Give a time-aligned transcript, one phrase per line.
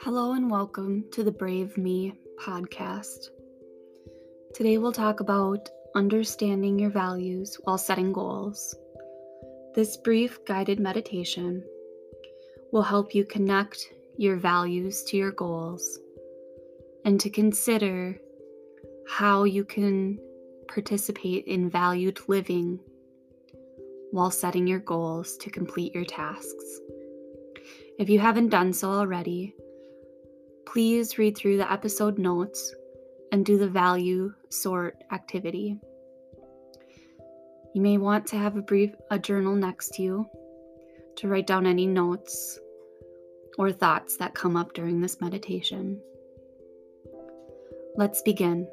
[0.00, 3.28] Hello and welcome to the Brave Me podcast.
[4.54, 8.74] Today we'll talk about understanding your values while setting goals.
[9.74, 11.62] This brief guided meditation
[12.72, 15.98] will help you connect your values to your goals
[17.04, 18.18] and to consider
[19.06, 20.18] how you can
[20.66, 22.80] participate in valued living
[24.12, 26.80] while setting your goals to complete your tasks.
[27.98, 29.54] If you haven't done so already,
[30.66, 32.74] please read through the episode notes
[33.32, 35.78] and do the value sort activity.
[37.74, 40.26] You may want to have a brief a journal next to you
[41.16, 42.58] to write down any notes
[43.58, 46.00] or thoughts that come up during this meditation.
[47.96, 48.68] Let's begin.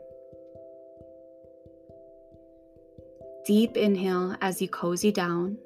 [3.50, 5.58] Deep inhale as you cozy down.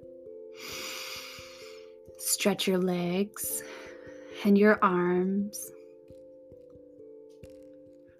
[2.17, 3.61] Stretch your legs
[4.45, 5.69] and your arms.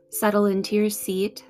[0.09, 1.45] Settle into your seat.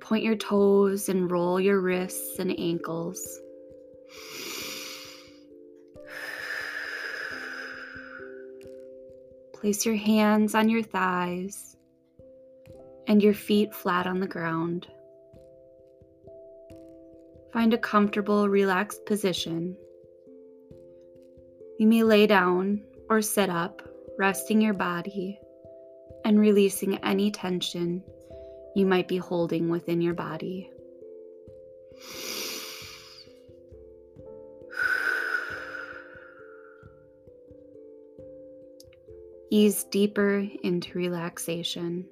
[0.00, 3.20] Point your toes and roll your wrists and ankles.
[9.52, 11.76] Place your hands on your thighs
[13.06, 14.86] and your feet flat on the ground.
[17.52, 19.76] Find a comfortable, relaxed position.
[21.78, 23.82] You may lay down or sit up,
[24.18, 25.40] resting your body
[26.24, 28.04] and releasing any tension
[28.76, 30.70] you might be holding within your body.
[39.50, 42.06] Ease deeper into relaxation.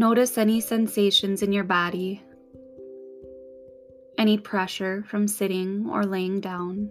[0.00, 2.22] Notice any sensations in your body,
[4.16, 6.90] any pressure from sitting or laying down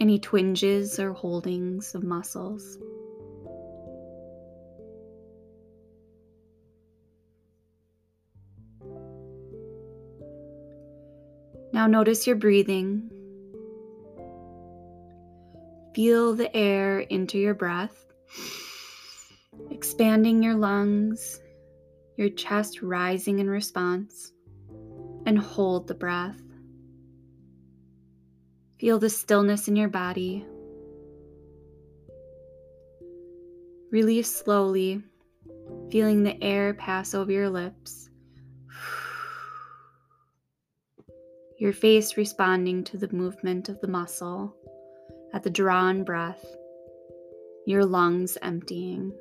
[0.00, 2.78] any twinges or holdings of muscles.
[11.72, 13.08] Now notice your breathing.
[15.94, 18.04] Feel the air into your breath,
[19.92, 21.38] expanding your lungs,
[22.16, 24.32] your chest rising in response,
[25.26, 26.40] and hold the breath.
[28.80, 30.46] Feel the stillness in your body.
[33.90, 35.02] Release slowly,
[35.90, 38.08] feeling the air pass over your lips.
[41.58, 44.56] Your face responding to the movement of the muscle
[45.34, 46.42] at the drawn breath,
[47.66, 49.12] your lungs emptying.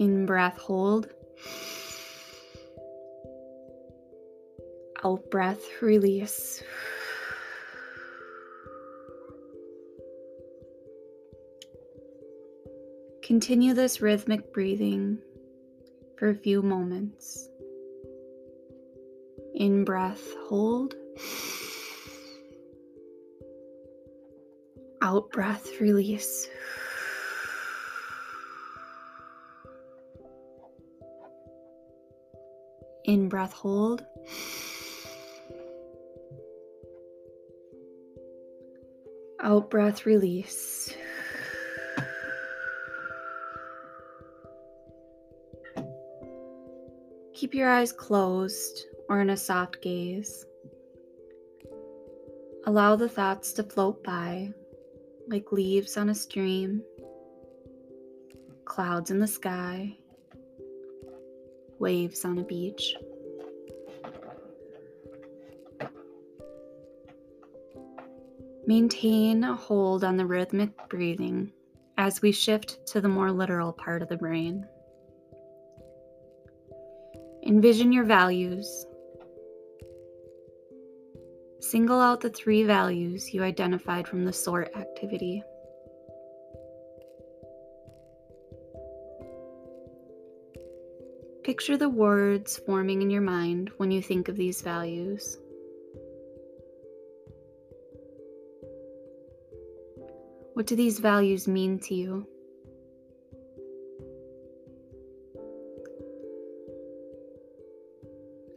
[0.00, 1.10] In breath, hold.
[5.04, 6.62] Out breath, release.
[13.22, 15.18] Continue this rhythmic breathing
[16.16, 17.50] for a few moments.
[19.54, 20.94] In breath, hold.
[25.02, 26.48] Out breath, release.
[33.04, 34.04] In breath, hold.
[39.42, 40.94] Out breath, release.
[47.34, 50.44] Keep your eyes closed or in a soft gaze.
[52.66, 54.52] Allow the thoughts to float by
[55.30, 56.82] like leaves on a stream,
[58.64, 59.96] clouds in the sky,
[61.80, 62.94] waves on a beach.
[68.66, 71.50] Maintain a hold on the rhythmic breathing
[71.98, 74.66] as we shift to the more literal part of the brain.
[77.46, 78.86] Envision your values.
[81.58, 85.42] Single out the three values you identified from the sort activity.
[91.50, 95.36] Picture the words forming in your mind when you think of these values.
[100.54, 102.24] What do these values mean to you?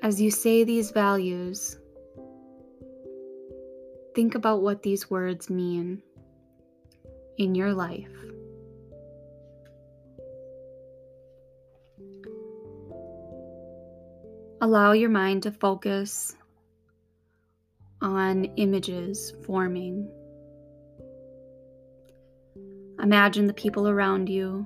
[0.04, 1.80] As you say these values,
[4.14, 6.04] think about what these words mean.
[7.40, 8.14] in your life.
[14.64, 16.38] Allow your mind to focus
[18.02, 20.10] on images forming.
[23.02, 24.66] Imagine the people around you,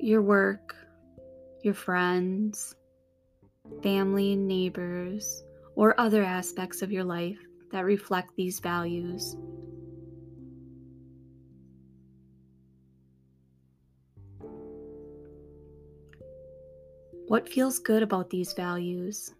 [0.00, 0.74] your work,
[1.62, 2.74] your friends,
[3.84, 5.44] family, and neighbors,
[5.76, 7.38] or other aspects of your life
[7.70, 9.36] that reflect these values.
[17.30, 19.32] What feels good about these values?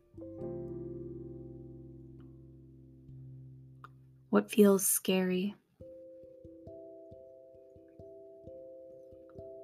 [4.29, 5.57] What feels scary?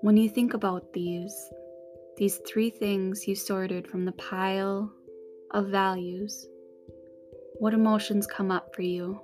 [0.00, 1.32] When you think about these,
[2.16, 4.92] these three things you sorted from the pile
[5.52, 6.48] of values,
[7.60, 9.20] what emotions come up for you?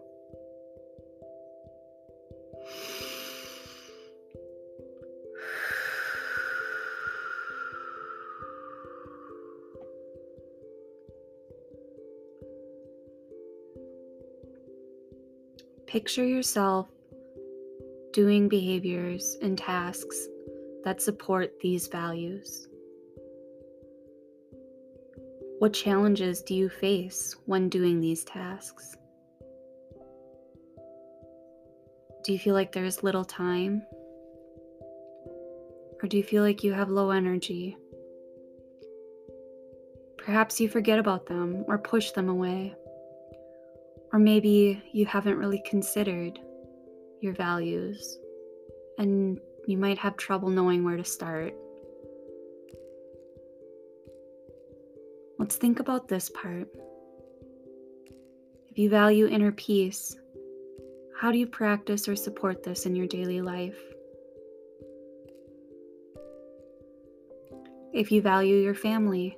[15.92, 16.88] Picture yourself
[18.14, 20.26] doing behaviors and tasks
[20.84, 22.66] that support these values.
[25.58, 28.96] What challenges do you face when doing these tasks?
[32.24, 33.82] Do you feel like there's little time?
[36.02, 37.76] Or do you feel like you have low energy?
[40.16, 42.74] Perhaps you forget about them or push them away.
[44.12, 46.38] Or maybe you haven't really considered
[47.20, 48.18] your values
[48.98, 51.54] and you might have trouble knowing where to start.
[55.38, 56.68] Let's think about this part.
[58.70, 60.16] If you value inner peace,
[61.18, 63.78] how do you practice or support this in your daily life?
[67.92, 69.36] If you value your family,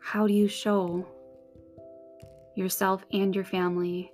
[0.00, 1.06] how do you show
[2.56, 4.12] yourself and your family,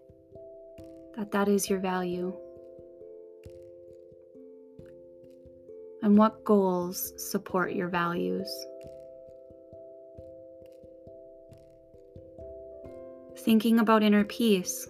[1.17, 2.35] that that is your value.
[6.03, 8.49] And what goals support your values?
[13.39, 14.89] Thinking about inner peace,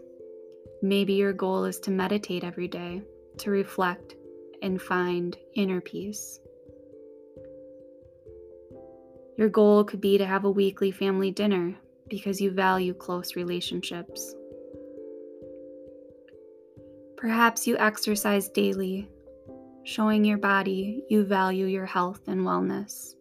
[0.82, 3.02] maybe your goal is to meditate every day,
[3.38, 4.14] to reflect
[4.62, 6.38] and find inner peace.
[9.37, 11.75] Your goal could be to have a weekly family dinner
[12.11, 14.35] because you value close relationships.
[17.17, 19.09] Perhaps you exercise daily,
[19.85, 23.15] showing your body you value your health and wellness.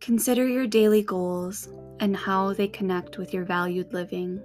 [0.00, 1.68] Consider your daily goals
[1.98, 4.40] and how they connect with your valued living.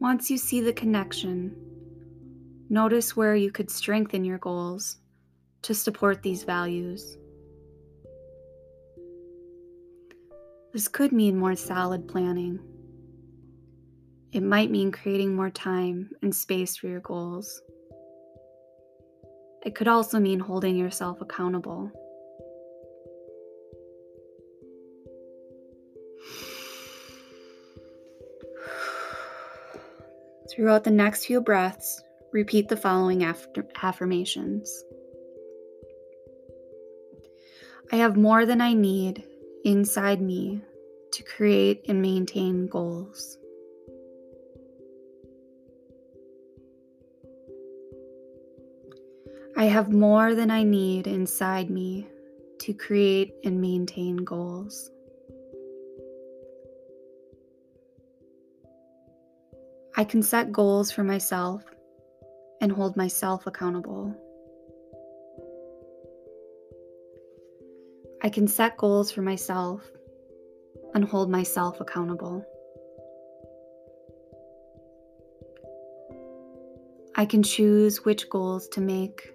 [0.00, 1.54] Once you see the connection,
[2.70, 4.96] notice where you could strengthen your goals
[5.62, 7.18] to support these values.
[10.72, 12.60] This could mean more solid planning.
[14.32, 17.60] It might mean creating more time and space for your goals.
[19.66, 21.90] It could also mean holding yourself accountable.
[30.50, 32.02] Throughout the next few breaths,
[32.32, 34.84] repeat the following affirmations
[37.92, 39.24] I have more than I need
[39.64, 40.62] inside me
[41.12, 43.36] to create and maintain goals.
[49.56, 52.06] I have more than I need inside me
[52.60, 54.90] to create and maintain goals.
[60.00, 61.62] I can set goals for myself
[62.62, 64.16] and hold myself accountable.
[68.22, 69.82] I can set goals for myself
[70.94, 72.46] and hold myself accountable.
[77.16, 79.34] I can choose which goals to make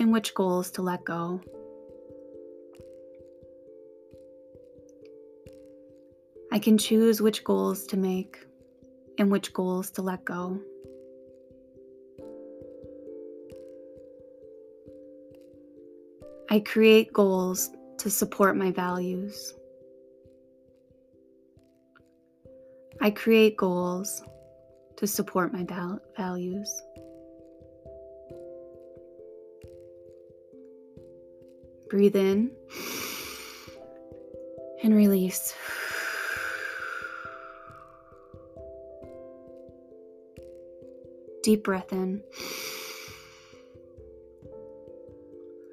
[0.00, 1.40] and which goals to let go.
[6.50, 8.44] I can choose which goals to make
[9.18, 10.60] and which goals to let go.
[16.50, 19.54] I create goals to support my values.
[23.00, 24.22] I create goals
[24.96, 26.82] to support my val- values.
[31.90, 32.50] Breathe in
[34.82, 35.54] and release.
[41.44, 42.22] Deep breath in.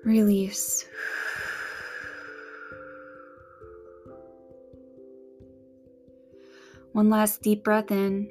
[0.03, 0.85] Release.
[6.91, 8.29] One last deep breath in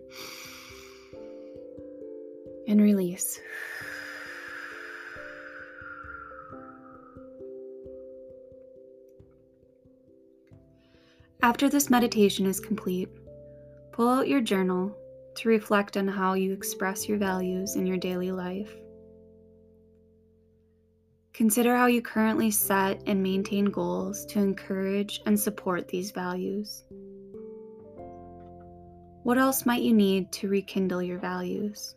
[2.68, 3.40] and release.
[11.40, 13.08] After this meditation is complete,
[13.92, 14.94] pull out your journal
[15.40, 18.70] to reflect on how you express your values in your daily life.
[21.32, 26.84] Consider how you currently set and maintain goals to encourage and support these values.
[29.22, 31.94] What else might you need to rekindle your values?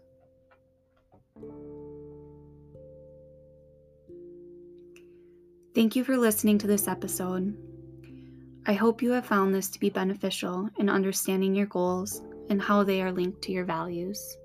[5.75, 7.57] Thank you for listening to this episode.
[8.65, 12.83] I hope you have found this to be beneficial in understanding your goals and how
[12.83, 14.37] they are linked to your values.